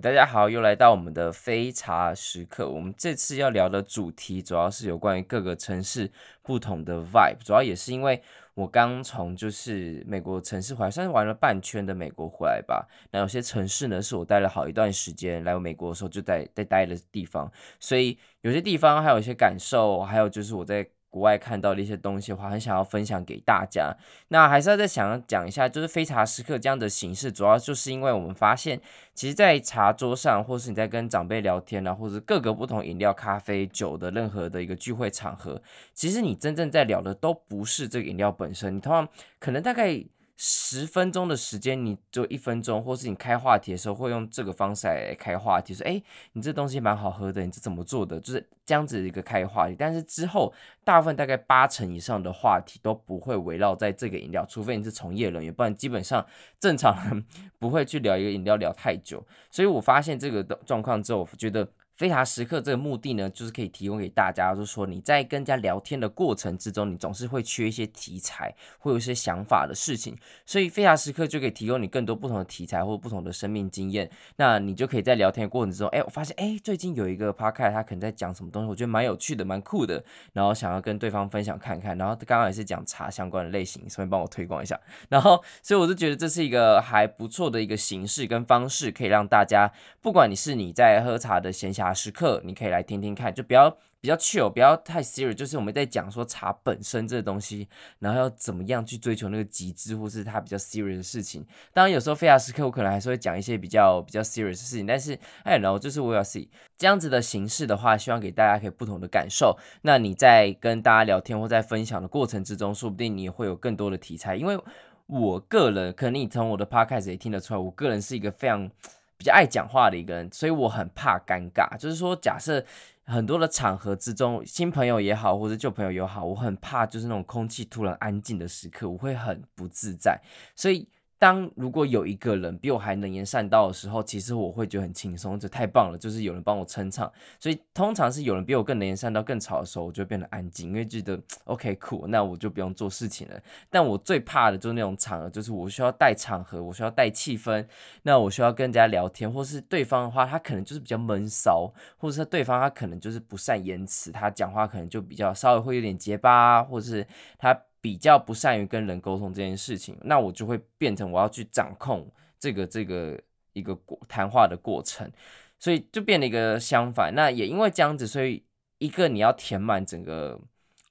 [0.00, 2.68] 大家好，又来到我们的非茶时刻。
[2.70, 6.08] 我们这次要聊的主题主要是有关于各个城市
[6.42, 8.22] 不同的 vibe，主要也是因为
[8.54, 12.86] 我刚从就是美国城市回来，算是玩了半圈的美国回来吧。
[13.10, 20.88] 那有些城市呢，是我待了好一段时间，来美国的时候就在在待的地方，所以有些地方还有一些感受，还有就是我在。
[21.10, 23.96] 国外看到的一些东西的话，很想要分享给大家。
[24.28, 28.80] 那还是要再想要讲一下，就是非茶时刻这样的形式，主要就是因为我们发现，
[29.14, 35.62] 其实，在茶桌上，或是你在跟长辈聊天啊，或是各个不同饮料、咖啡、酒的任何的一个聚会场合，
[35.94, 40.04] 其实你真正在聊的都不是这个饮料本身，你通常可能大概。
[40.40, 46.00] 十分钟的时间，你就一分钟，或是你开话题的时候，会用这个方式来开话题，说：“哎，
[46.34, 49.74] 你这东西蛮好喝的，你这怎么做的？”就是这样子的一个开话题。
[49.76, 56.24] 但是之后，大部分大概八成以上的话题都不会围绕在这个饮料，除非你是从业人员，不然基本上
[56.60, 57.26] 正常人
[57.58, 59.26] 不会去聊一个饮料聊太久。
[59.50, 61.68] 所以我发现这个的状况之后，我觉得。
[61.98, 74.08] 飞茶时刻这个目的呢，就是可以提供给大家，就是说你在跟人家聊天的过程之中，你总是会缺一些题材，会有一些想法的事情，所以飞茶时刻就可以提供你更多不同的题材或不同的生命经验。
[74.36, 80.00] 那你就可以在聊天的过程之中，哎，我发现，哎，最近有一个 podcast，他可能在讲什么东西，我觉得蛮有趣的，蛮酷的，
[80.32, 81.98] 然后想要跟对方分享看看。
[81.98, 84.78] 然后刚刚也是讲茶相关的类型，顺便帮我推广一下。
[85.08, 91.87] 然后，所以我就觉得这是一个还不错的一个形式跟方式，可以让大家，不管你是你在喝茶的闲暇。
[91.92, 95.34] 时刻，你可以来听听看，就不要比较 chill，不要太 serious。
[95.34, 97.68] 就是我们在讲说茶本身这个东西，
[97.98, 101.44] 然后要怎么样去追求那个极致，或是它比较 serious 的事情。
[101.72, 104.86] 当然，有时候非亚时刻，我可能还是会讲一些比较比较 serious 的事情。
[104.86, 109.58] 但是，哎，然后就是我要 see 这样子的形式的话，希望给大家可以不同的感受。
[109.82, 114.36] 那你在跟大家聊天或在分享的过程之中，说不定你也会有更多的题材。
[114.36, 114.58] 因为
[115.06, 118.70] 我个人，可能你从我的 podcast 也听得出来，我个人是一个非常。
[119.18, 121.76] 比较爱讲话的一个人，所以我很怕尴尬。
[121.76, 122.64] 就是说，假设
[123.04, 130.18] 很多的场合之中，新朋友也好，或者旧朋友也好，我很怕就是那种空气突然安静的时刻，我会很不自在。
[130.56, 130.88] 所以。
[131.18, 137.12] 当如果有一个人比我还能言善道的时候，其实我会觉得很轻松，这太棒了，就是有人帮我撑场。
[137.40, 143.40] 所以通常是有人比我更能言善道、更吵的时候，我就会变得安静，因为觉得 OK cool，那我就不用做事情了。
[143.68, 147.66] 但我最怕的就是那种场合，就是我需要带场合，我需要带气氛，
[148.02, 157.04] 那我需要跟人家聊天，或是对方的话，他可能就是比较闷骚，或者是对方他可能就是不善言辞，他讲话可能就比较稍微会有点结巴，或者是
[157.38, 157.60] 他。
[157.80, 163.20] 比较不善于跟人沟通这件事情，那我就会变成我要去掌控这个这个
[163.52, 165.10] 一个过谈话的过程，
[165.58, 167.14] 所以就变了一个相反。
[167.14, 168.44] 那也因为这样子，所以
[168.78, 170.40] 一个你要填满整个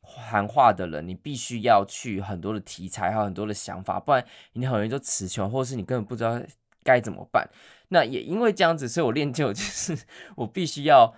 [0.01, 6.41] 谈话的人，你必须要去很多的题材，还有很多的想法，不然你很容易就词穷，或是你根本不知道
[6.83, 7.49] 该怎么办。
[7.89, 9.97] 那也因为这样子，所以我练就就是
[10.37, 11.13] 我必须要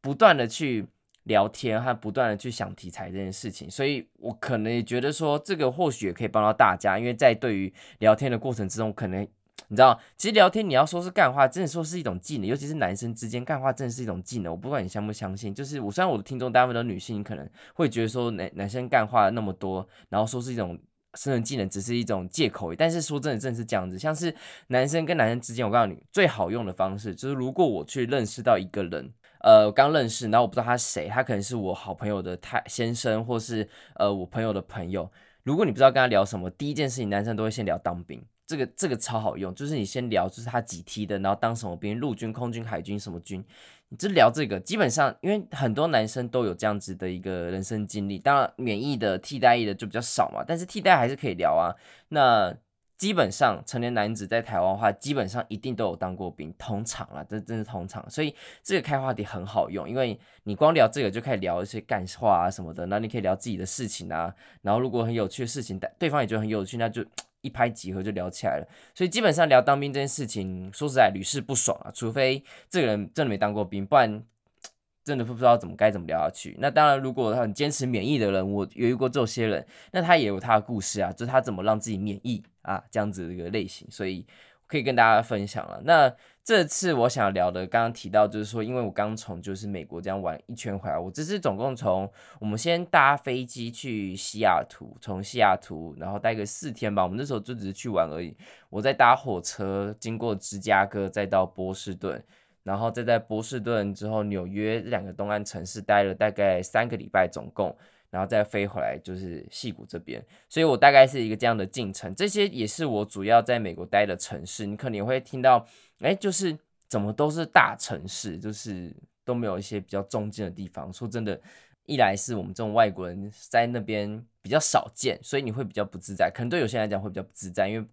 [0.00, 0.86] 不断的去。
[1.24, 9.22] 聊天和不断的去想题材这件事情，所以我可能也觉得说，这个或许也可以帮到大家，因为在对于聊天的过程之中，可能
[9.68, 14.50] 你知道，其实聊天你要说是干话，真的说是一种技能，尤其是男生之间干话，真的是一种技能。
[14.50, 20.76] 我不管你相不相信，就是我虽然我的听众大部分都女性，可能会觉得说男男生干话那么多，然后说是一种
[21.14, 24.34] 生存技能，只是一种借口，但是说真的，真的是这样子，像是
[24.68, 29.12] 男生跟男生之间，我告诉你，最好用的方式就是，如果我去认识到一个人。
[29.40, 35.10] 呃，我刚认识，然后我不知道他是谁，他可能是我好朋友的太先生，或是呃我朋友的朋友。
[35.42, 43.42] 如果你不知道跟他聊什么，第一件事情，男生都会先聊当兵，这个这个超好用，就是你先聊，就是他几梯的，然后当什么兵，陆军、空军、海军什么军，
[43.88, 44.60] 你就聊这个。
[44.60, 51.72] 基本上，因为很多男生都有这样子的一个人生经历，当然免疫的、替代役的就比较少嘛，但是替代还是可以聊啊。
[52.08, 52.54] 那
[53.00, 67.02] 基本上成年男子在台湾的话，基本上一定都有当过兵，通常啦，这真是通常，所以这个开话题很好用，因为你光聊这个就可以聊一些干话啊什么的，那你可以聊自己的事情啊，然后如果很有趣的事情，对方也觉得很有趣，那就
[67.40, 68.68] 一拍即合就聊起来了。
[68.94, 74.22] 所以基本上聊当兵这件事情，说实在屡试不爽啊，除非这个人真的没当过兵，不然
[75.02, 76.54] 真的不知道怎么该怎么聊下去。
[76.60, 84.24] 那当然，如果他很坚持免疫的人，我有遇过这些人，那他也有他的故事啊，就是他怎么让自己免疫啊，这样子的一个类型，所以
[84.68, 85.80] 可以跟大家分享了。
[85.84, 86.14] 那
[86.44, 92.08] 这次我想聊的，刚刚提到就是说，因为我刚从就是美国这样玩一圈回来，我这次总共从
[92.38, 98.36] 我们先搭飞机去西雅图，从西雅图然后待个四天吧，我们那时候就只是去玩而已。
[98.68, 102.22] 我再搭火车经过芝加哥，再到波士顿。
[102.62, 107.74] 然后再在波士顿之后，纽约这两个东岸城市待了大概三个礼拜，总共，
[108.10, 112.14] 然后再飞回来就是戏谷这边，所以我大概是一个这样的进程。
[112.14, 115.64] 这些也是我主要在美国待的城市，你可能会听到，
[116.00, 116.58] 哎，就是
[116.88, 120.92] 怎么都是大城市，就是都没有一些比较中间的地方。
[120.92, 121.40] 说真的，
[121.86, 127.86] 一来是我们这种外国人在那边比较少见，所以你会比较不自在，可能对有些人来讲会比较不自在，因为。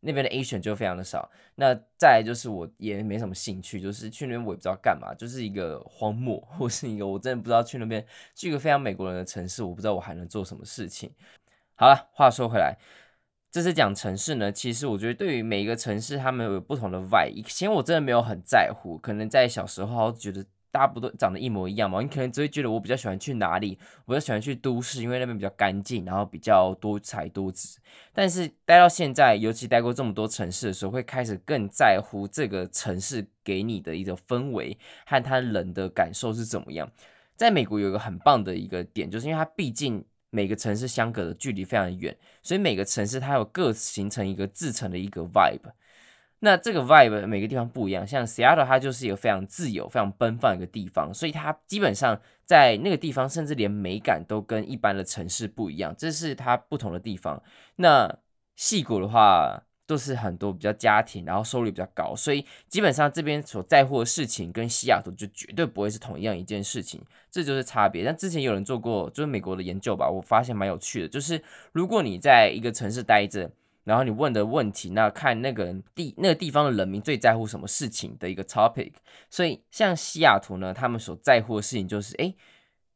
[0.00, 8.04] 那边的 Asian 就非常的少，那再就是我也没什么兴趣，就是去那边我也不知道干嘛，就是一个荒漠，或是一个我真的不知道去那边
[8.34, 11.12] 去一个非常美国人的城市，我不知道我还能做什么事情。
[11.74, 12.76] 好了，话说回来，
[13.50, 17.32] 这次讲城市呢，其实我觉得对于每一个城市，他们有不同的 vibe。
[17.34, 20.44] 以前我真的没有很在乎，可能在小时候觉得。
[20.70, 22.00] 大家不都长得一模一样吗？
[22.00, 27.78] 你可能只会觉得我比较喜欢去哪里，我比较喜欢去都市，因为那边比较干净，然后比较多彩多姿。
[28.12, 36.90] 但是待到现在，尤其待过这么多城市的时候，会开始更在乎这个城市给你的一个氛围和他人的感受是怎么样。
[37.34, 45.72] 在美国有一个很棒的一个点，就是因为它毕竟每个城市相隔的距离非常远，所以每个城市它有各形成一个自成的一个 vibe。
[46.42, 57.42] 那这个 vibe 每个地方不一样，像 Seattle 它就是一个非常自由、非常奔放一个地方，所以它基本上在那个地方，甚至连美感都跟一般的城市不一样，这是它不同的地方。
[57.76, 58.18] 那
[58.56, 68.02] 细谷的话，都是很多比较家庭，然后收入比较高，所以基本上这边所在乎的事情跟西雅图就绝对不会是同一样一件事情，这就是差别。
[68.02, 73.50] 但之前有人做过，就是美国的研究吧，我发现蛮有趣的，就是如果你在一个城市待着。
[73.90, 78.92] 然后你问的问题，那看那个人地那个地方的人民最在乎什么事情的一个 topic。
[79.28, 82.32] 所以像西雅图呢，他们所在乎的事情就是，哎，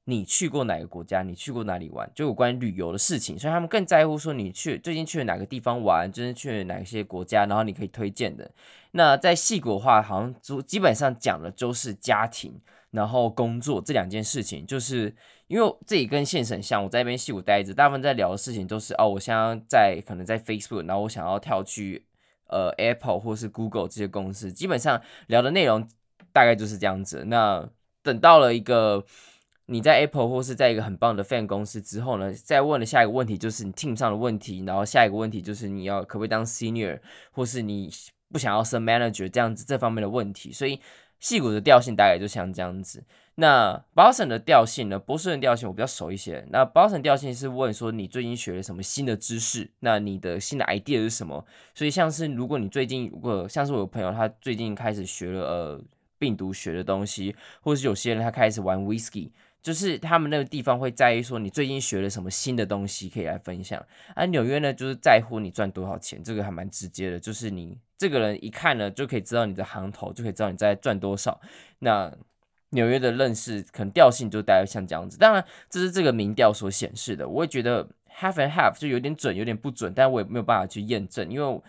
[0.05, 1.23] 你去过哪个国家？
[1.23, 2.08] 你去过哪里玩？
[2.14, 3.37] 就有关于旅游的事情。
[3.37, 8.49] 所以他们更在乎说你去最近去了哪个地方玩，最近去了哪些国家，然后你可以推荐的。
[8.93, 12.61] 那在细谷的话，好像基本上讲的都是家庭，
[12.94, 15.14] 然后工作这两件事情，就是。
[15.46, 22.06] 因为这里跟现实很像，我在那边矽谷待着，大部分在聊的事情都是哦，我现在在可能在 Facebook，然后我想要跳去
[22.49, 25.87] 呃 Apple 或是 Google 这些公司，基本上聊的内容
[26.32, 27.25] 大概就是这样子。
[27.26, 27.69] 那
[28.02, 29.05] 等到了一个
[29.67, 36.99] 你在 Apple 或是在一个很棒的 Fan 公司之后呢，再问的下一个问题就是你 Team 上的问题，然后下一个问题就是你要可不可以当 Senior，
[37.32, 37.90] 或是你
[38.32, 40.81] 不想要升 Manager 这样子这方面的问题，所以。
[41.25, 43.03] 矽谷的调性大概就像这样子。
[43.37, 44.99] 那 Boston 的调性呢？
[44.99, 46.47] 波士顿调性我比较熟一些。
[46.50, 49.71] 那 Boston 调性是问说你最近学了什么新的知识？
[49.81, 51.47] 那你的新的 idea 是什么？
[51.75, 55.81] 所以像是如果你最近如果像是我有朋友他最近开始学了呃
[56.19, 59.31] 病毒学的东西，或是有些人他开始玩 whisky。
[59.64, 63.82] 就是他们那个地方会在意说你最近学了什么新的东西可以来分享，
[64.14, 71.40] 而纽约呢，就是在乎你赚多少钱，这个还蛮直接的，就是你这个人一看呢就可以知道你的行头，就可以知道你在赚多少。
[71.78, 72.14] 那
[72.70, 81.62] 纽约的认识可能调性就大概像这样子，当然这是这个民调所显示的，我也觉得 half and half 就有点准，有点不准，但我也没有办法去验证，因为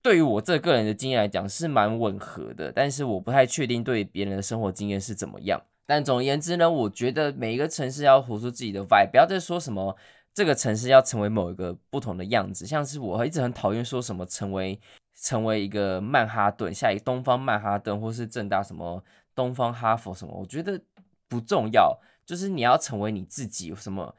[0.00, 5.60] 对于我这个人的经验来讲是蛮吻合的，但是我不太确定对别人的生活经验是怎么样。
[5.86, 9.96] 但总而言之呢，我觉得每一个城市要活出自己的 vibe，不要再说什么
[10.32, 12.66] 这个城市要成为某一个不同的样子。
[12.66, 14.80] 像是我一直很讨厌说什么成为
[15.20, 19.02] 成为一个曼哈顿，下一个东方曼哈顿，或是正大什么
[19.34, 20.80] 东方哈佛什么，我觉得
[21.28, 24.14] 不重要，就是你要成为你自己什么，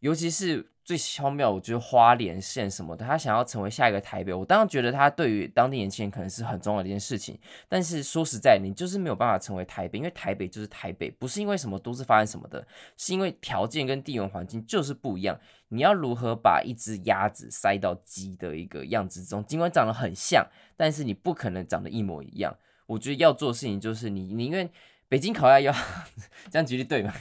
[0.00, 0.70] 尤其是。
[0.88, 7.38] 最巧妙，我觉得花莲县什么的，他想要成为下一个台北，我当然觉得他对于当地年轻人可能是很重要的一件事情。
[7.68, 12.66] 但是说实在，你就是没有办法成为台北，因为台北就是台北，不是因为什么都市发展什么的，
[12.96, 15.38] 是因为条件跟地缘环境就是不一样。
[15.68, 22.56] 你要如何把一只鸭子塞到鸡的一个样子中，尽管长得很像，但是你不可能长得一模一样。
[22.86, 24.70] 我觉得要做的事情就是你宁愿
[25.06, 25.70] 北京烤鸭要
[26.50, 27.12] 这样举例对吗？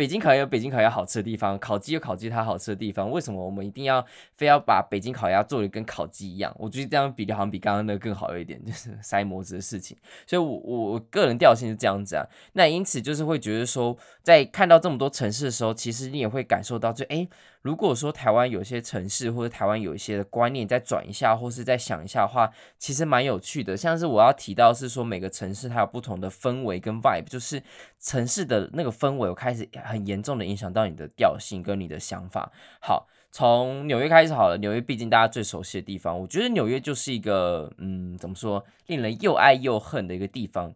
[0.00, 3.10] 北京烤鸭有北京烤鸭好吃的地方，烤鸡有烤鸡它好吃的地方。
[3.10, 4.02] 为什么我们一定要
[4.32, 6.50] 非要把北京烤鸭做的跟烤鸡一样？
[6.58, 9.94] 我觉得这样比例好像比刚刚那个更好一点， 就是塞模子的事情。
[10.26, 12.24] 所以我，我我个人调性是这样子啊。
[12.54, 17.28] 那因此就是会觉得说，在看到这么多城市的时候，其实你也会感受到就，就、欸、诶
[17.62, 23.76] 如果说台湾有些城市或者台湾有一些的观念再转一下，或是再想一下的话，其实蛮有趣的。
[23.76, 27.62] 像是我要提到是说，每个城市它有不同的氛围跟 vibe，就是
[27.98, 32.50] 城市的那个氛围，我开始很严重的影响到你的调性跟你的想法。
[32.80, 40.74] 好，从纽约开始好了，纽约毕竟大家最熟悉的地方，我觉得纽约就是一个嗯，怎么说，令人又爱又恨的一个地方。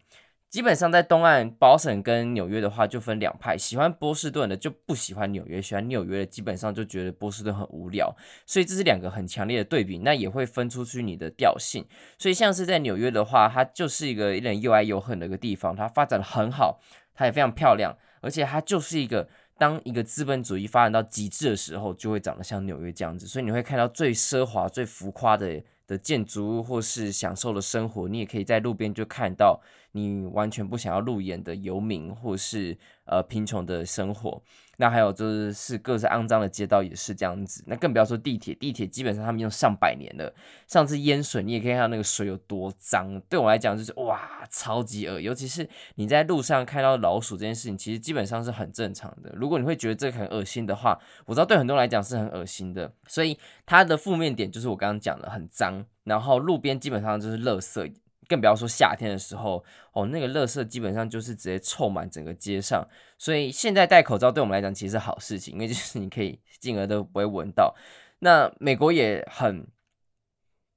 [0.54, 8.14] 基本上在东岸，保省跟纽约的话就分两派，喜欢波士顿的就不喜欢纽约，喜欢纽约的基本上就觉得波士顿很无聊，
[8.46, 11.84] 所以这是两个很强烈的对比，那也会分出去你的调性。
[12.16, 16.78] 所以像是在纽约的话，它就是一个令人又爱又恨的一个地方，它发展的很好，
[17.16, 29.61] 它也非常漂亮，而且它就是一个当一个资本主义发展到极致的时候，就会长得像纽约这样子，所以你会看到最奢华、最浮夸的的建筑物或是享受的生活，你也可以在路边就看到。
[29.96, 34.42] 你完全不想要路演的游民，或是呃贫穷的生活，
[34.78, 40.34] 那还有就是是各式肮脏的街道也是这样子，那更不要说地铁，地铁基本上他们用上百年了，
[40.66, 49.32] 上次淹水你也可以看到那个水有多脏，对我来讲就是哇超级恶，尤其是你在路上看到老鼠这件事情，其实基本上是很正常的。
[49.36, 57.92] 如果你会觉得这个很恶心的话，我知道对很多人来讲是很恶心的，所以它的负面点就是我刚刚讲的很脏，然后路边基本上就是垃圾。
[58.28, 62.87] 更不要说夏天的时候哦，那个垃圾基本上就是直接臭满整个街上，
[63.19, 67.75] 所以现在戴口罩对我们来讲其实是好事情，因为就是你可以进而都不会闻到。
[68.21, 69.66] 那美国也很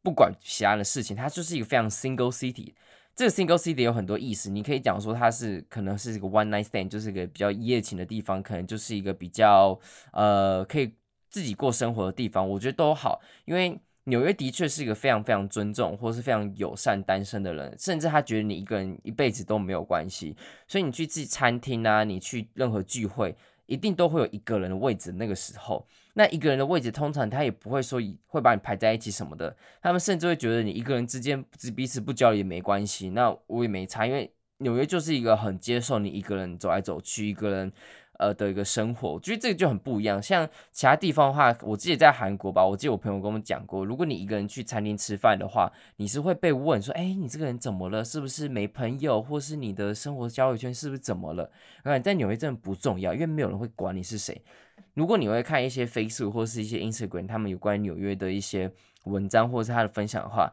[0.03, 2.73] 不管其他的事情，它就是一个非常 single city。
[3.15, 9.79] 这个 single city 有很多意思，你可以讲说它是可能是一个 one night stand，就是一个比较一夜情的地方，可能就是一个比较
[10.11, 10.93] 呃可以
[11.29, 13.79] 自己过生活的地方，我觉得都好，因为。
[14.07, 20.33] 纽约的确是一个非常非常尊重或是非常友善单身的人，甚至他觉得你一个人一辈子都没有关系。
[20.65, 23.35] 所以你去自己餐厅啊，你去任何聚会，
[23.65, 25.11] 一定都会有一个人的位置。
[25.11, 29.53] 那个时候，那一个人的位置，通常他也不会说会把你排在一起什么的。
[29.81, 31.43] 他们甚至会觉得你一个人之间
[31.75, 33.09] 彼此不交流也没关系。
[33.09, 37.73] 那我也没差，因为纽约就是一个很接受你一个人走来走去，一个人。
[38.17, 40.21] 呃的一个生活，我觉得这个就很不一样。
[40.21, 48.03] 像其他地方的话，我记得在韩国吧，我记得我朋友跟我们讲过，如果你一个人去餐厅吃饭的话，你是会被问说，哎，你这个人怎么了？
[48.03, 51.49] 是不是没朋友，或是你的生活交友圈是不是怎么了？
[51.83, 54.41] 哎，在纽约真的不重要，因为没有人会管你是谁。
[54.93, 58.71] 如果你会看一些 Facebook 或是一些 Instagram，他们有关纽约的一些
[59.03, 60.51] 文章或是他的分享的话，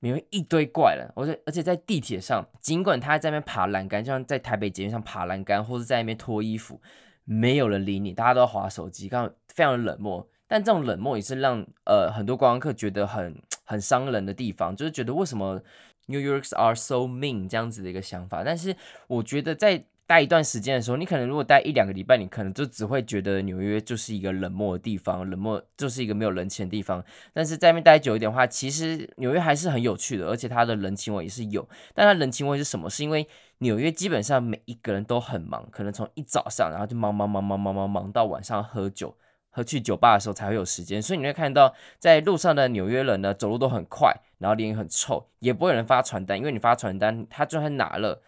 [0.00, 6.80] 里面一堆怪人，而且而且在地铁上，尽管他在那边爬栏杆，就像在台北捷运上爬栏杆，或者在那边脱衣服，
[7.24, 10.28] 没有人理你，大家都要划手机，刚非常冷漠。
[10.46, 15.60] 但这种冷漠也是让呃很多观光客觉得很很伤人的地方，就是觉得为什么
[16.06, 18.42] New Yorks are so mean 这样子的一个想法。
[18.42, 18.74] 但是
[19.08, 27.04] 我觉得在待一段时间的时候，你可能如果待一两个礼拜，你可能就只会觉得纽约就是一个冷漠的地方，冷漠就是一个没有人情的地方。
[27.34, 31.68] 但是在那边待久一点的话，其实纽约还是很有趣的，而且它的人情味也是有。
[31.94, 32.88] 但它人情味是什么？
[32.88, 39.14] 是因为纽约基本上每一个人都很忙，可能从一早上然后就忙忙忙忙忙忙忙到晚上喝酒，
[39.50, 41.02] 喝去酒吧的时候才会有时间。
[41.02, 48.22] 所以你会看到在路上的纽约人呢，走路都很快，然后脸很臭，也不会有人发传单，因为你发传单，他就算拿了。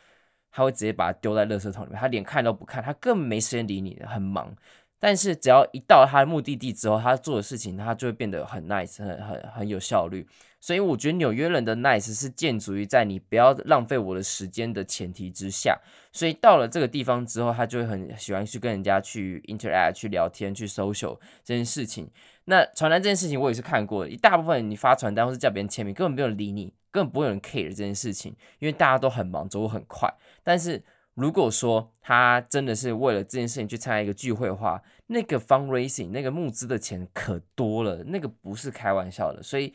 [0.50, 4.54] 他会直接把它丢在垃圾桶里面，他连看都不看，他根本没时间理你，很忙。
[4.99, 10.26] 但是只要一到他的目的地之后，他做的事情他就会变得很 nice，很很很有效率。
[10.61, 15.81] 所以我觉得纽约人的 nice 是建筑于在你不要浪费我的时间的前提之下。
[16.12, 22.11] 所以到了这个地方之后，他就会很喜欢去跟人家去 interact、去聊天、去 social 这件事情。
[22.45, 30.12] 那传单这件事情我也是看过，一大部分你发传单或是叫别人签名，根本没有人理你，根本不会有人 care 这件事情，因为大家都很忙，走路很快。
[30.43, 30.83] 但是
[31.14, 39.40] 如果说他真的是为了这件事情去参加一个聚会的话，那个 fundraising 那个募资的钱可多了，那个不是开玩笑的。
[39.43, 39.73] 所以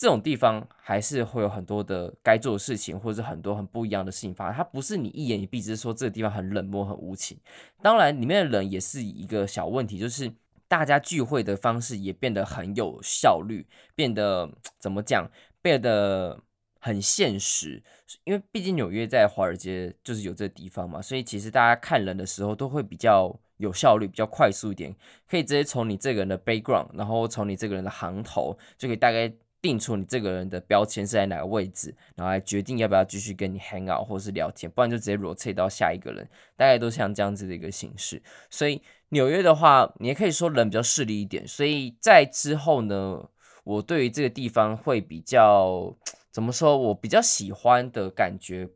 [0.00, 4.56] 这种地方还是会有很多的该做的事情，或者是很多很不一样的事情发生。
[4.56, 7.36] 它不是你一言以蔽之说这个地方很冷漠、很无情。
[7.82, 10.32] 当然，里面的人也是一个小问题，就是
[10.66, 15.30] 大家聚会的方式也变得很有效率，变得怎么讲，
[15.60, 16.40] 变得。
[16.82, 17.82] 很现实，
[18.24, 24.96] 因为毕竟纽约在华尔街就是有这个地方嘛，所以其实大家看人的时候都会比较有效率，比较快速一点，
[25.28, 29.30] 可以直接从你这个人的 background，然后从你这个人的行头，就可以大概
[29.62, 38.22] 定出你这个人的标签是在哪个位置，然后来决定要不要继续跟你 hang out 或是聊天，不然就直接 rotate 到下一个人，大概都像这样子的一个形式。
[38.50, 43.28] 所以纽约的话，你也可以说人比较势利一点，所以在之后呢，
[43.64, 45.96] 我对于这个地方会比较。
[46.32, 46.78] 怎么说？
[46.78, 48.68] 我比较喜欢的感觉，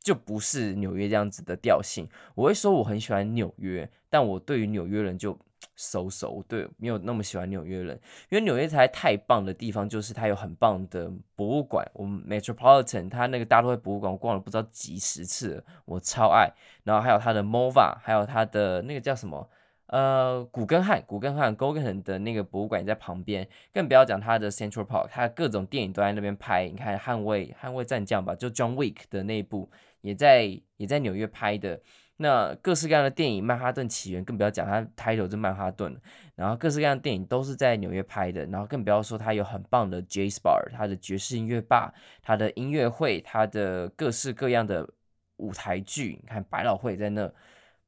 [0.00, 2.08] 就不是纽约这样子的调性。
[2.34, 5.38] 我会说我很喜欢纽约，但我对于纽约人就
[5.78, 7.94] 收收，对，没有那么喜欢纽约人，
[8.30, 16.52] 因为纽约才太棒的地方就是它有很棒的博物馆，我们 Metropolitan 它那个大都会博物馆我逛了不知道几十次，我超爱。
[16.82, 19.48] 然后还有它的 MoVA，还有它的那个叫什么
[19.86, 26.68] 呃古根汉，古根汉 g o g g e n 的那个博物馆也在旁边，更不要讲它的 Central Park，它各种电影都在那边拍。
[26.68, 29.70] 你看捍卫捍卫战将吧，就 John Wick 的那一部
[30.00, 31.80] 也在也在纽约拍的。
[32.20, 35.96] 那各式各样的电影，《曼哈顿起源》更不要讲，它 title 是曼哈顿，
[36.34, 44.90] 然后各式各样的电影都是在纽约拍的，然后更不要说它有很棒的 Jazz Bar，它的爵士音乐吧，它的音乐会，它的各式各样的
[45.36, 47.32] 舞台剧，你看百老汇在那，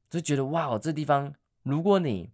[0.09, 1.33] 就觉得哇哦，这地方
[1.63, 2.29] 如果你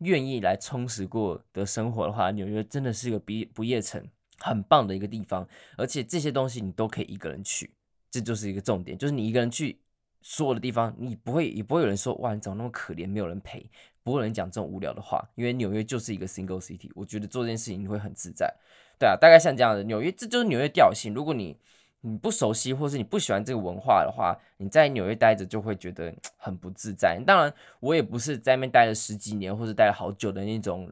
[0.00, 4.06] 愿意来充实过的生活的话，纽约真的是一个不不夜城，
[4.36, 7.70] 很棒的一个地方，而且这些东西你都可以一个人去，
[8.10, 9.80] 这就是一个重点，就是你一个人去。
[10.22, 13.64] 所有的地方，你不会也不会有人说哇，你怎么那么可怜，没有人陪，
[14.02, 18.52] 不会有人讲这种无聊的话，因为纽约就是一个 single city，我觉得做这件事情你会很自在，
[18.98, 21.14] 对啊，大概像这样的纽约，这就是纽约调性。
[21.14, 21.56] 如果你
[22.02, 27.22] 你不熟悉，或是你不喜欢这个文化的话，你在纽约待着就会觉得 很不自在。
[27.26, 30.90] 当然，我也不是在那边待了十几年，或是待了好久的那种。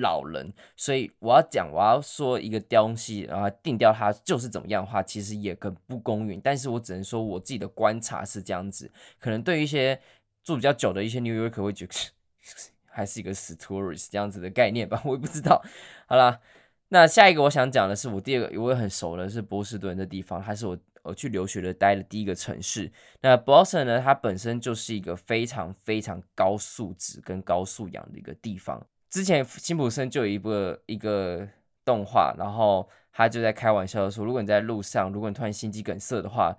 [0.00, 6.40] 老人，所以我要讲，我要说一个东西，然后定掉它就是怎么样的话，其实也很不公允。
[6.42, 10.00] 但是我只能说我自己的观察是这样子，可能对于一些
[10.42, 11.94] 住比较久的一些 New Yorker 会觉得
[12.86, 15.62] 还是一个死 tourist 这样子的概念吧， 我也不知道。
[16.06, 16.40] 好啦，
[16.88, 22.90] 那下一个我想讲的是我第二个我也很熟的是波士顿的地方，它是我我去留学的待的第一个城市。
[23.20, 28.84] 那 Boston 呢，它本身就是一个非常非常高素质跟高素养的一个地方。
[29.10, 30.50] 之前辛普森就有一部
[30.86, 31.46] 一个
[31.84, 36.56] 动画，然后他就在开玩笑说，如果你在路上，如果你突然心肌梗塞的话，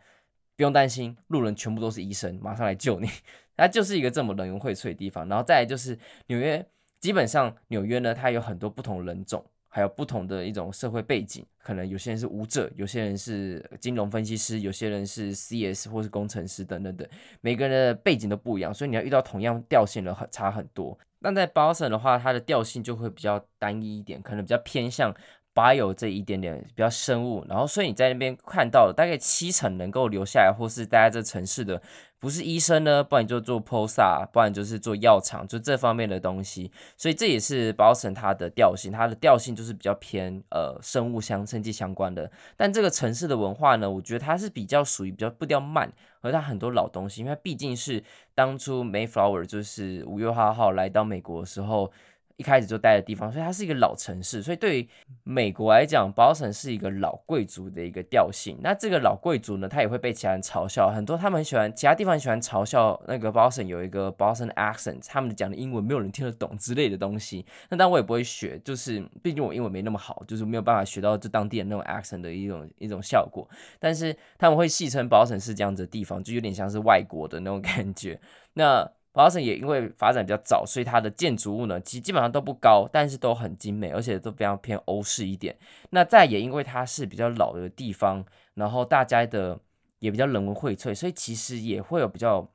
[0.55, 3.07] 不用担心，路人全部都是医生，马上来救你。
[3.55, 5.27] 它就是一个这么人云荟萃的地方。
[5.27, 6.65] 然后再来就是纽约，
[6.99, 17.07] 基本上纽约呢，它有很多不同人种，还有不同的一种社会背景，可能有些人是舞者，有些人是金融分析师，有些人是 CS 或是工程师等等等，
[17.41, 20.97] 每个人的背景都不一样，所以你要遇到同样调性的很差很多。
[21.19, 25.13] 那在 Boston 的话，它的调性就会比较单一一点，可能比较偏向
[25.53, 31.81] bio 这一点点比较生物，然后所以你在那边看到大概七成能够留下来或是待在这城市的，
[32.19, 36.71] 不是医生呢，不然就做 posa，不然就是做药厂，就这方面的东西。
[36.95, 42.31] 所以这也是 Boston 它的调性，它的调性就是比较偏呃生物相生计相关的。
[42.55, 51.91] 但这个城市的文化呢，我觉得它是比较属于比较步调慢，和它很多老东西，因为它毕竟是当初 Mayflower 就是五月花号来到美国的时候。
[52.39, 54.89] 一开始就待的地方，所以它是一个老城市，所以对于
[55.25, 58.57] 美国来讲，Boston 是一个老贵族的一个调性。
[58.63, 67.45] 那这个老贵族呢，他也会被其他人嘲笑，很多他们很喜欢，其他地方喜欢嘲笑那个 Boston 有一个 Boston accent，他们讲的英文没有人听得懂之类的东西。
[67.67, 73.45] 那但我也不会学，就是毕竟我英文没那么好，就是没有办法学到这当地的那种 accent 的一种一种效果。
[73.79, 78.17] 但是他们会戏称 Boston 是这样子的地方，就有点像是外国的那种感觉。
[78.53, 85.57] 那 Boston 也因为发展比较早，所以它的建筑物呢，其实基本上都不高，但是都很精美，而且都非常偏欧式一点。
[85.89, 89.59] 那再也因为它是比较老的地方，然后大家的
[89.97, 92.47] 也比较人文荟萃，所以其实也会有比较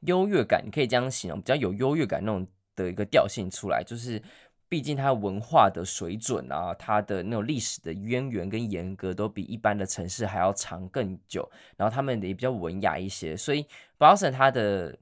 [0.00, 3.82] 优越感，你可以这样形容，比较有优越感那种的一个调性出来。
[3.82, 4.22] 就是
[4.68, 13.66] 毕竟它文化的水准啊，它的那种历史的渊源跟严格都比一般的城市还要长更久，然后他们也比较文雅一些，所以
[13.98, 14.94] Boston 它的。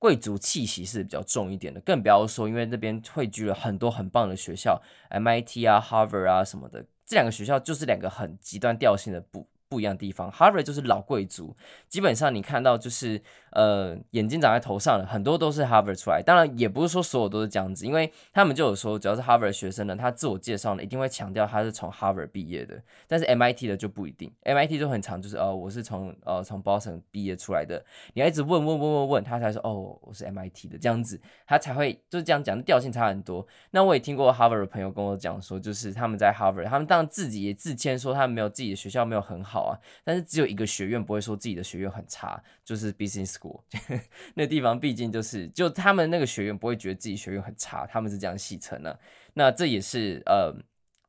[0.00, 9.46] 贵族气息是比较重一点的，更不要说，因为那边汇聚了很多很棒的学校，MIT 啊、Harvard 啊什么的，这两个学校就是两个很极端调性的不。
[9.70, 27.84] 不一样的地方，Harvard 就是老贵族，基本上你看到就是呃眼睛长在头上的很多都是 Harvard 出来，当然也不是说所有都是这样子，因为他们就有说，只要是 Harvard 学生呢，他自我介绍呢一定会强调他是从 Harvard 毕业的，但是 MIT 的就不一定，MIT 就很长就是哦我是从呃从 Boston 毕业出来的，
[28.14, 33.46] 你要一直问问问问问他才说哦我是 MIT 的这样子，他才会就是这样讲，调性差很多。
[33.70, 39.60] 那我也听过 Harvard 的朋友跟我讲说，就是他们在 Harvard，他们当然自己也自谦说他们没有自己的学校没有很好。
[39.60, 43.62] 啊，但是只有一个学院不会说自己的学院很差，就是 Business School
[44.36, 48.96] 那地方，毕竟就是就他们那个学院不会觉得自己学院很差，他们是这样戏称的。
[49.34, 50.54] 那这也是呃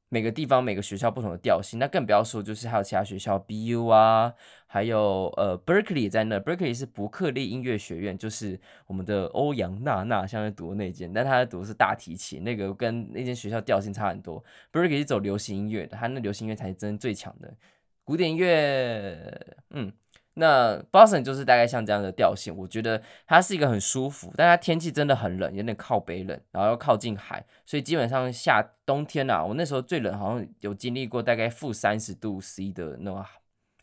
[0.10, 4.34] 每个地方每个学校不同的调性，那更不要说就是还有其他学校 BU 啊，
[4.66, 14.44] 还有呃 Berkeley 在那，Berkeley 是伯克利音乐学院，就是我们的欧阳娜娜现在读的那间，但他读的是大提琴，那个跟那间学校调性差很多。
[14.74, 17.56] Berkeley 是走流行音乐的，他那流行音乐才是真最强的。
[18.04, 19.94] 古典音乐，嗯，
[20.36, 33.22] 那 Boston 就是大概像这样的调性，我觉得它是一个很舒服，但它天气真的很冷，有点靠北冷，然后又靠近海，所以基本上夏冬天啊，我那时候最冷好像有经历过大概负三十度 C 的那种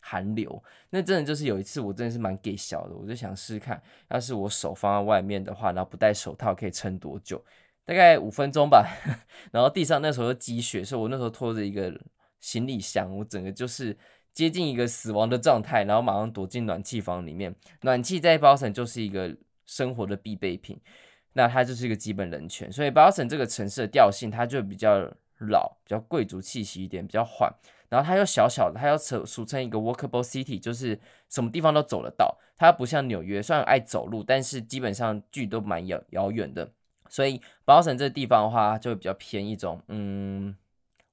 [0.01, 7.39] 寒流，那真的就是有一次我真的是蛮给小的，我就想试试看，要是我手放在外面的话，然后不戴手套可以撑多久，
[7.85, 8.83] 大概五分钟吧，
[9.53, 11.93] 然后地上那时候积雪，所以我那时候拖着一个
[12.39, 13.95] 行李箱，我整个就是。
[14.33, 17.53] 接近一个死亡的状态，然后马上躲进暖气房里面。
[17.81, 20.79] 暖气在 Boston 就是一个生活的必备品，
[21.33, 22.71] 那它就是一个基本人权。
[22.71, 24.99] 所以 Boston 这个城市的调性，它就比较
[25.39, 27.53] 老，比较贵族气息一点，比较缓。
[27.89, 32.37] 然后它又小小的，它又称俗称一个 walkable city，就是什么地方都走得到。
[32.55, 36.71] 它不像纽约，虽然爱走路，但是基本上距都蛮遥遥远的。
[37.09, 40.55] 所以 Boston 这个地方的话，就会比较偏一种嗯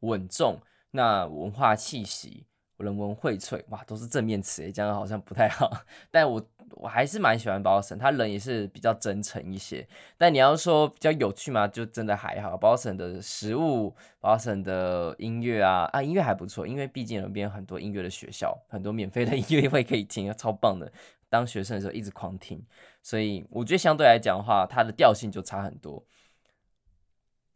[0.01, 2.45] 稳重，那文化气息。
[2.79, 5.71] 人文荟萃，哇，都是正面词，这样好像不太好。
[6.11, 9.87] 但我我还是蛮喜欢保森他人也是比较真诚一些。
[10.19, 12.57] 但你要说比较有趣嘛，就真的还好。
[12.57, 20.93] 保森的食物保森的音乐啊，啊，音乐还不错，因为毕竟那边很多音乐的学校，很多免费的 音乐会可以听，超棒的。
[21.29, 22.65] 当学生的时候一直狂听，
[23.03, 26.05] 所以我觉得相对来讲的话，它的调性就差很多。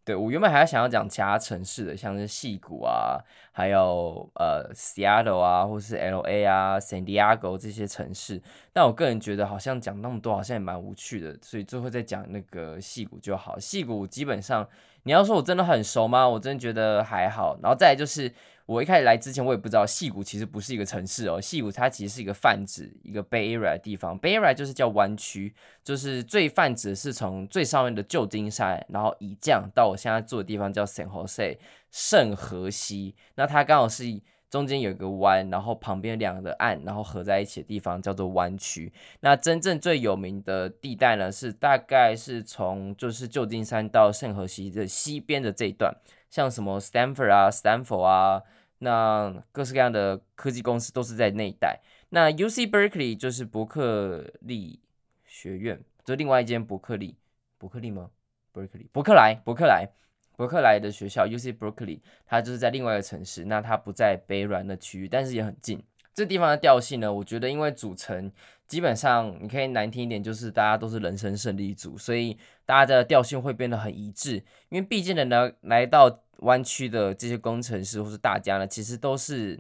[0.04, 3.18] 对，我原本还想要讲其他城市的，像是西谷啊，
[3.52, 8.42] 还有呃 Seattle 啊，或是 LA 啊，San Diego 这些城市。
[8.72, 13.58] 但我个人觉得好像讲那么多好像也蛮无趣的，所以最后再讲那个西谷就好。
[13.58, 14.66] 西谷基本上
[15.02, 16.28] 你要说我真的很熟吗？
[16.28, 17.58] 我真的觉得还好。
[17.62, 18.32] 然后再来就是。
[18.70, 25.52] 我一开始来之前，我也不知道矽谷其实不是一个城市哦，矽谷它其实是一个泛指一个 Bay Area 的地方，Bay Area 就是叫湾区，
[25.83, 31.59] 就是最泛指是从最上面的旧金山，然后以降到我现在住的地方叫 San Jose
[31.90, 34.04] 圣荷西，那它刚好是
[34.48, 38.92] 中间有一个湾，然后旁边两个岸，然后合在一起的地方叫做湾区。
[39.18, 45.92] 那真正最有名的地带呢，是大概是从就是旧金山到圣荷西的西边的这一段，
[46.30, 48.42] 像什么 Stanford 啊，Stanford 啊。
[48.80, 51.80] 那各式各样的科技公司都是在那一带。
[52.10, 54.80] 那 UC Berkeley 就是伯克利
[55.24, 57.16] 学院，就另外一间伯克利，
[57.56, 58.10] 伯克利吗
[58.52, 59.88] ？Berkeley，伯克莱，伯克莱，
[60.36, 63.44] 伯克莱的学校 UC Berkeley，它就是在另外一个城市。
[63.44, 65.80] 那它不在北软的区域，但是也很近。
[66.12, 68.30] 这地方的调性呢，我觉得因为组成
[68.66, 74.42] 基本上你可以难听一点，就是大家都是人生胜利组，所以大家的调性会变得很一致。
[74.68, 76.10] 因为毕竟呢，来到
[76.40, 79.59] 湾区的这些工程师或是大家呢，其实都是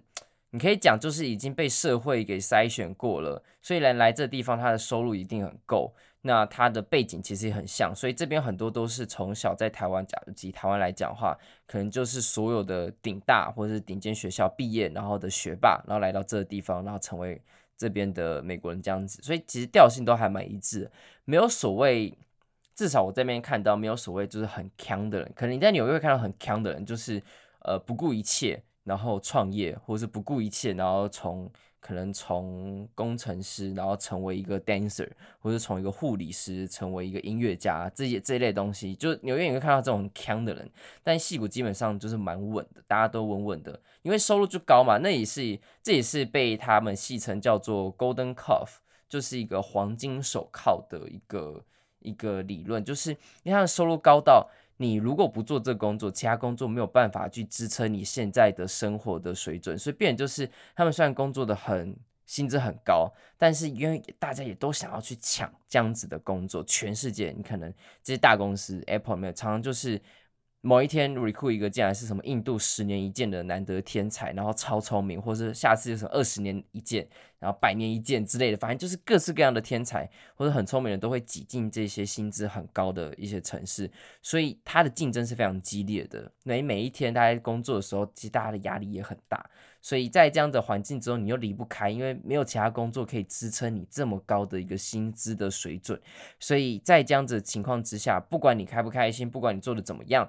[0.50, 5.94] 你可以讲，就是已经被社会给筛选过了，所以来来这地方，他的收入一定很够。
[6.22, 11.34] 那他的背景其实也很像，所以这边很多都是从小在台湾，假如以台湾来讲话，
[11.66, 17.40] 可能就是所有的顶大或者是顶尖学校毕业，然后的学霸，然后来到这个地方，然后成为
[17.76, 19.22] 这边的美国人这样子。
[19.22, 20.90] 所以其实调性都还蛮一致，
[21.24, 22.12] 没有所谓。
[22.80, 27.22] 至少我这边看到没有所谓就是很强的人，可能你在纽约会看到很强的人，就是
[27.62, 35.06] 呃不顾一切然后创业，或者是不顾一切然后从可能从工程师然后成为一个 dancer，
[35.40, 40.70] 或者从一个护理师成为一个音乐家这些这一类东西，就纽约你会看到这种很强的人，
[41.04, 51.62] 但矽谷基本上就是蛮稳的，大家都稳稳的，因为收入就高嘛，那也是这也是被他们戏称叫做 golden cuff，就是一个黄金手铐的一个。
[52.00, 53.10] 一个理论就是，
[53.42, 70.00] 因为他的收入高到你如果不做这工作，其他工作没有办法去支撑你现在的生活的水准，所以变就是他们虽然工作的很薪资很高，但是因为大家也都想要去抢这样子的工作，全世界你可能这些大公司 Apple 没有常常就是。
[70.62, 86.30] 某一天，recruit 一个进来是什么印度十年一见的难得天才，然后超聪明，或是下次就是二十年一见，然后百年一见之类的，反正就是各式各样的天才或者很聪明的都会挤进这些薪资很高的一些城市，所以他的竞争是非常激烈的。
[86.44, 89.48] 每每一天大家工作的时候，其实大家的压力也很大，
[89.80, 96.00] 所以在这样的环境之中，你又离不开，因为没有其他工作可以支撑你这么高的一个薪资的水准，
[96.38, 100.28] 所以在这样子情况之下，不管你开不开心，不管你做的怎么样。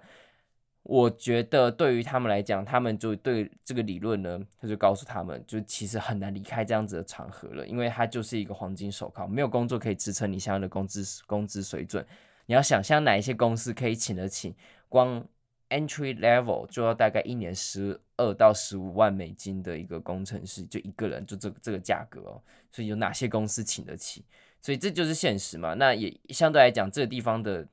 [0.84, 12.04] 我觉得对于他们来讲，他们就对这个理论呢，他就告诉他们，就其实很难离开这样子的场合了，因为它就是一个黄金手铐，没有工作可以支撑你想要的工资工资水准。
[12.48, 14.56] 你要想象哪一些公司可以请得起，
[14.90, 15.24] 光
[15.72, 24.24] entry level 就要大概一年十二到十五万美金的一个工程师，就一个人就这个这个价格哦，所以有哪些公司请得起？
[24.62, 25.74] 所以这就是现实嘛。
[25.74, 27.68] 那也相对来讲，这个地方的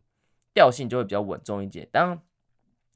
[0.55, 1.87] 调性就会比较稳重一点。
[1.93, 2.19] 当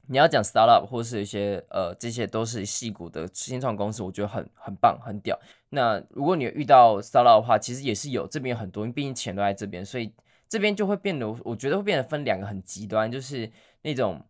[0.07, 5.39] 你要讲 startup 或是一些呃，这些都是矽谷的新创公司，我觉得很很棒，很屌。
[5.69, 10.11] 那如果你遇到 startup 的话，其实也是有，这边很多，因为毕竟钱都在这边，所以
[10.49, 14.23] 这边就会变得，我觉得会变得分两个很极端，就是那种。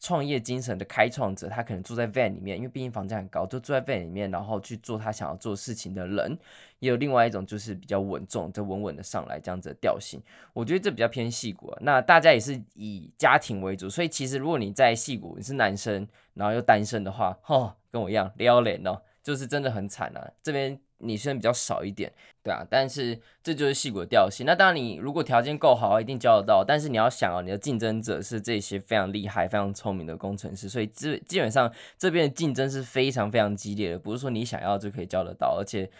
[0.00, 6.38] 创业精神的开创者，他可能住在 van 里面，因为毕竟房价很高，就住在 van 里面，然后去做他想要做事情的人。
[6.78, 10.18] 也有另外一种，就是比较稳重，就稳稳的上来这样子的调性。
[10.54, 11.78] 我觉得这比较偏矽谷啊。
[11.82, 20.32] 那大家也是以家庭为主，所以其实如果你在矽谷，你是男生，然后又单身的话，哦，跟我一样，撩脸哦，就是真的很惨啊。
[20.42, 20.80] 这边。
[21.00, 24.46] 女生比较少一点，对啊，但是这就是戏骨的调性。
[24.46, 26.64] 那当然，你如果条件够好，一定交得到。
[26.64, 35.56] 但是你要想哦，你的竞争者是这些非常厉害、非常聪明的工程师，所以基基本上这边的竞争是非常非常激烈的，不是说你想要就可以交得到。
[35.58, 35.90] 而且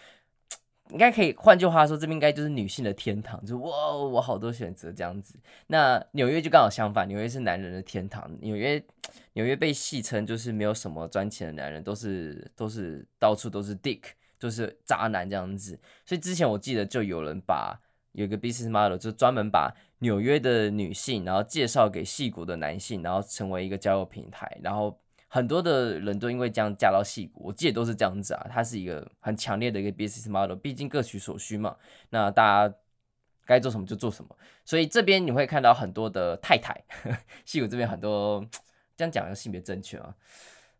[0.89, 5.39] 应该可以，换句话说，这边应该就是女性的天堂，就哇，我好多选择这样子。
[5.67, 8.29] 那纽约就刚好相反，纽约是男人的天堂。
[8.41, 8.83] 纽约
[9.33, 14.01] 纽约被戏称就是没有什么赚钱的男人，都是都是到处都是 dick。
[14.41, 17.79] 就是渣男这样子，所以之前我记得就有人把
[18.13, 31.77] 有一个 business model，就专门把纽约的女性，然后介绍给矽谷的男性，然后成为一个交友平台，然后很多的人都因为这样嫁到矽谷，我记得都是这样子啊，它是一个很强烈的一个 business model，毕竟各取所需嘛，
[32.09, 32.75] 那大家
[33.45, 36.83] 该做什么就做什么，所以这边你会看到很多的太太，
[37.45, 38.43] 矽谷这边很多
[38.97, 40.15] 这样讲的性别正确啊？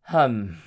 [0.01, 0.57] 很。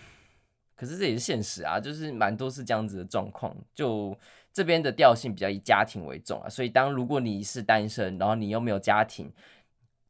[0.76, 3.54] 可是这也是现实啊，就是蛮多是这样子的状况。
[3.74, 4.16] 就
[4.52, 9.32] 这边的调性比较以家庭为重啊，所以当如果你是单身，然后你又没有家庭，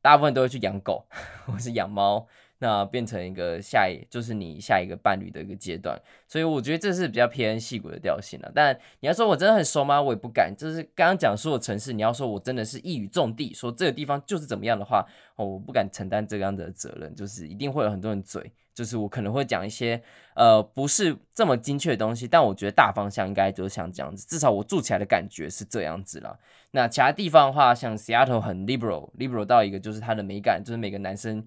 [0.03, 1.07] 大部分都会去养狗
[1.47, 2.27] 或是养猫，
[2.65, 6.01] 那变成一个下一就是你下一个伴侣的一个阶段。
[6.27, 8.51] 所以我觉得这是比较偏戏骨的调性了。
[8.55, 10.01] 但你要说我真的很熟吗？
[10.01, 10.51] 我也不敢。
[10.57, 15.05] 就是刚刚讲说的城市，你要说我真的是一语中的，说这个地方就是怎么样的话，
[15.37, 18.51] 我不敢承担这样的责任，就是一定会有很多人嘴。
[18.75, 20.03] 就是我可能会讲一些
[20.35, 26.37] 呃不是这么精确的东西，但我觉得大方向应该就是像这样子，至少我住起来的感觉是这样子啦。
[26.73, 31.45] 那其他地方的话，像 Seattle 很 liberal，liberal 到一个就是它的美感，就是每个男生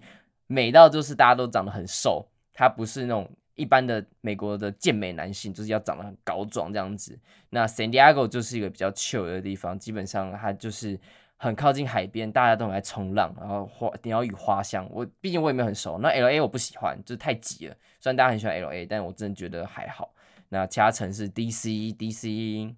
[0.48, 7.16] 美到就是大家都长得很瘦，他不是那种一般的美国的健美男性，就是要长得很高壮这样子。
[7.50, 10.98] 那 San Diego 就是一个比较 chill 的地方，基本上它就是。
[11.40, 14.84] 很靠近海边，大家都很爱冲浪，然后花鸟语花香。
[14.90, 17.76] 我毕竟我也没有很熟，那 LA 我不喜欢，就是太挤了。
[18.00, 20.12] 虽然大家很喜欢 LA，但我真的觉得还好。
[20.48, 22.74] 那其他城市 DC，DC，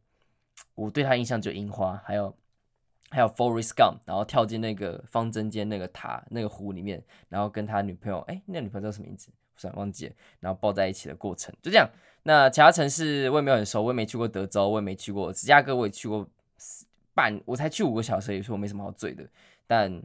[0.75, 2.37] 我对他印象就樱花，还有
[3.11, 9.29] 还有 Forrest GUM 然后跳进那个方针间那个塔那个湖里面，然后跟他女朋友，哎，那女朋友叫什么名字？
[9.55, 10.15] 我想忘记了。
[10.41, 11.89] 然后抱在一起的过程，就这样。
[12.23, 16.27] 那其他城市我也没有很熟，我也没去过德州，我也没去过芝加哥，我也去过。
[17.13, 19.27] 半我才去五个小时，也说我没什么好醉的，
[19.67, 20.01] 但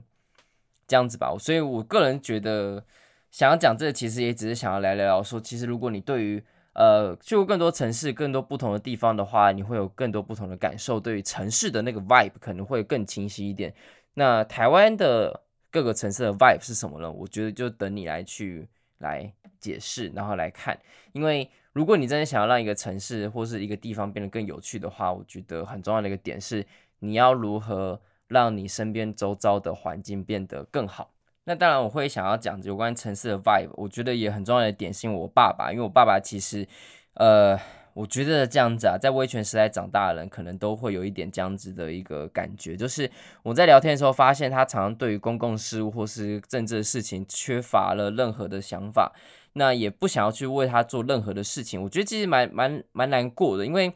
[0.88, 2.84] 这样子吧，所以我个人觉得
[3.30, 6.44] 想要讲这个，其实也只是想要来聊聊说，其实如果你对于
[6.76, 13.74] 呃去过更多城市、更多不同的地方的话，你会有更多不同的感受，对于城市的那个 vibe 可能会更清晰一点。
[14.14, 17.12] 那台湾的各个城市的 vibe 是什么呢？
[17.12, 20.80] 我觉得就等你来去来解释，然后来看，
[21.14, 26.66] 因为如果你真的想要让一个城市或是一个地方变得更有趣的话，我觉得很重要的一个点是。
[27.00, 31.12] 你要如何让你身边周遭的环境变得更好？
[31.46, 33.70] 那当然，我会想要讲有关城市的 vibe。
[33.74, 36.68] 我觉得也很重要的点是因为我爸爸，因为我爸爸其实，
[37.14, 37.56] 呃，
[37.94, 43.10] 我觉得这样子啊，在威权时代长大的人，可能都会有一点这样子的一个感觉，就是
[43.44, 49.14] 我在聊天的时候发现，他常常对于公共事务或是政治的事情缺乏了任何的想法，
[49.54, 51.82] 那也不想要去为他做任何的事情。
[51.84, 53.94] 我觉得其实蛮蛮蛮难过的，因为。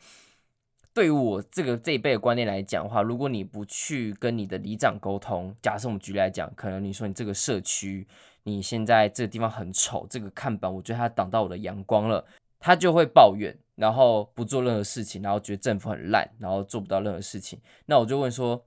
[1.00, 8.06] 对于我这个这一辈的观念来讲的话，如果你不去跟你的里长沟通，假设我们举例来讲，可能你说你这个社区，
[8.44, 12.26] 你现在这个地方很丑，这个看板我觉得它挡到我的阳光了，
[12.60, 17.58] 他就会抱怨，然后不做任何事情，然后觉得政府很烂，然后做不到任何事情。
[17.86, 18.62] 那我就问说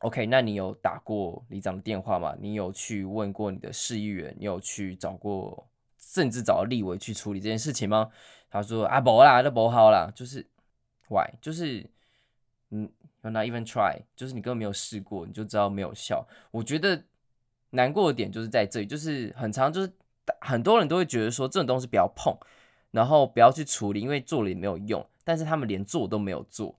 [0.00, 2.36] ，OK，那你有打过里长的电话吗？
[2.38, 4.36] 你有去问过你的市议员？
[4.38, 5.66] 你有去找过，
[5.98, 8.10] 甚至找立委去处理这件事情吗？
[8.50, 10.46] 他说啊，不啦，都不好啦，就是。
[11.08, 11.34] Why？
[11.40, 11.88] 就是，
[12.70, 12.90] 嗯
[13.22, 16.26] ，you're not even try，就是你根本没有试过，你就知道没有效。
[16.50, 17.04] 我觉得
[17.70, 19.92] 难过的点就是在这里，就是很长，就是
[20.40, 22.36] 很多人都会觉得说这种东西不要碰，
[22.90, 25.06] 然后不要去处理，因为做了也没有用。
[25.24, 26.78] 但是他们连做都没有做。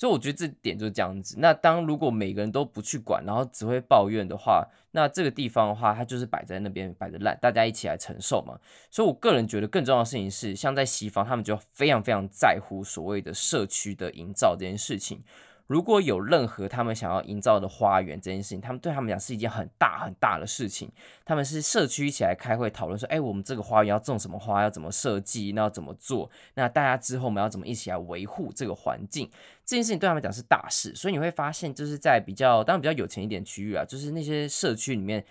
[0.00, 1.36] 所以我觉得这点就是这样子。
[1.40, 8.58] 那当如果每个人都不去管，然后只会抱怨的话，那这个地方的话，它就是摆在那边摆着烂，大家一起来承受嘛。
[8.90, 15.22] 所以我个人觉得更重要的事情是，像在西方，他们就非常非常在乎所谓的社区的营造这件事情。
[15.70, 20.90] 如果有任何他们想要营造的花园这件事情，他们对他们讲是一件很大很大的事情。
[21.24, 26.28] 他们是社区一起来开会讨论说，哎，我们这个花园要种什么花，要怎么设计，那要怎么做？
[26.54, 29.30] 那大家之后我们要怎么一起来维护这个环境？
[29.64, 30.92] 这件事情对他们讲是大事。
[30.96, 35.24] 所以你会发现，就是在比较当然比较有钱一点区域啊，就是那些社区里面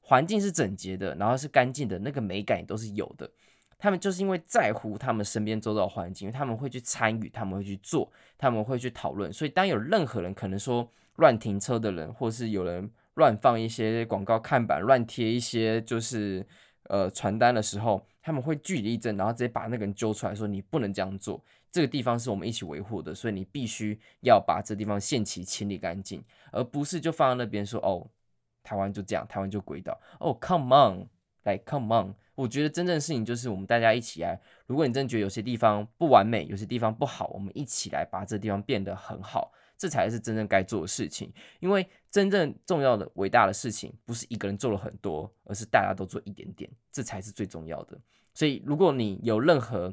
[0.00, 3.30] 环境是整洁的，然后是干净的，那个美感也都是有的。
[3.78, 9.32] 他们就是因为在乎他们身边周遭的环境，他们会去参与，他们会去做，他们会去讨论。
[9.32, 16.44] 所以当有任何人可能说乱停车的人，或是有人乱放一些广告看板、乱贴一些就是
[16.84, 28.06] 呃传单的时候，他们会据理力争，然后直接把那个人揪出来说：“你不能这样做，这个地方是我们一起维护的，所以你必须要把这地方限期清理干净，而不是就放在那边说哦，
[28.62, 29.98] 台湾就这样，台湾就鬼岛。
[30.20, 31.06] 哦，come on，
[31.44, 34.40] 来，come on。”我觉得真正的事情就是我们大家一起来。
[34.68, 41.32] 如果你真的觉得有些地方不完美，有些地方不好，我们一起来把这地方变得很好，这才是真正该做的事情。
[41.58, 47.98] 因为真正重要的、伟大的事情，不是一个人做了很多，而是大家都做一点点，这才是最重要的。
[48.32, 49.92] 所以，如果你有任何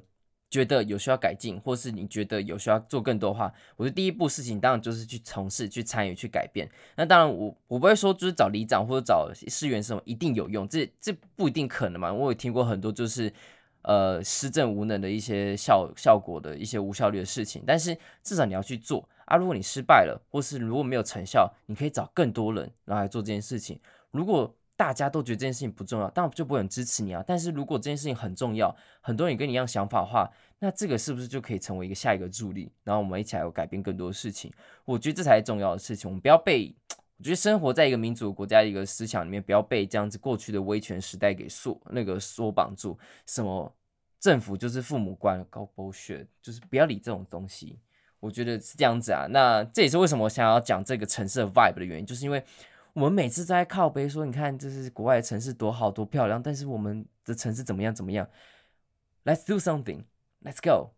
[0.49, 6.69] 觉得有需要改进，或是你觉得有需要做更多的话，我觉得第一步事情当然就是去从事、去参与、去改变。
[6.95, 12.13] 那当然我，我不会说就是找里长或者找市员什么一定有用，这这不一定可能嘛。
[12.13, 13.33] 我有听过很多就是
[13.81, 19.35] 呃施政无能的一些效效果的一些无效率的事情，但是至少你要去做啊。
[19.35, 23.79] 如果你失败了，或是如果没有成效，你可以找更多人然后来做这件事情。
[24.11, 27.23] 如果大家都觉得这件事情不重要，当然就不会很支持你啊。
[27.25, 32.69] 但是如果这件事情很重要，很多人跟你一样想法的话，那这个是不是就可以成为一个下一个助力？
[32.83, 34.51] 然后我们一起来改变更多的事情。
[34.83, 36.09] 我觉得这才是重要的事情。
[36.09, 36.75] 我们不要被，
[37.17, 42.99] 我觉得生活在一个民主国家的一个思想里面，不要被这样子过去的威权时代给锁那个缩绑住。
[43.25, 43.73] 什么
[44.19, 47.79] 政府就是父母官，高剥削就是不要理这种东西。
[48.19, 49.25] 我觉得是这样子啊。
[49.29, 52.43] 那这也是为什么我想要讲这个城市的 vibe 的原因，就是因为。
[52.95, 58.25] 我们每次都在靠背说，你看这是国外的城市多好多漂亮，但是我们的城市怎么样怎么样
[59.25, 60.05] ？Let's do something,
[60.41, 60.91] let's go，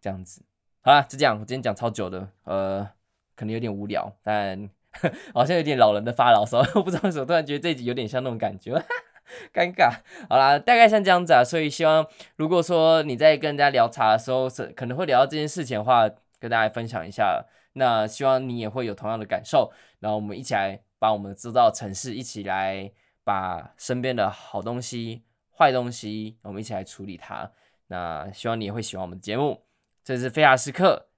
[0.00, 0.44] 这样子，
[0.82, 1.34] 好啦，就这样。
[1.40, 2.88] 我今天讲超久的，呃，
[3.34, 4.70] 可能有点无聊，但
[5.34, 8.72] 好像有点老人的发牢骚，我不知道为什么突然觉得这一集有点像那种感觉，
[9.52, 9.90] 尴尬。
[10.30, 17.44] 好啦，大概像这样子啊，所以希望如果说你在跟人家聊茶的时候，是可能会聊到这件事情的话，跟大家分享一下。
[17.72, 20.80] 那希望你也会有同样的感受，然后我们一起来。
[21.04, 22.90] 把我们制造城市一起来，
[23.24, 27.52] 把身边的好东西、坏东西，我们一起来处理它。
[27.88, 29.66] 那希望你也会喜欢我们的节目。
[30.02, 31.08] 这是菲亚时刻，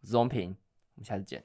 [0.00, 0.56] 我是荣平，
[0.94, 1.44] 我们下次见。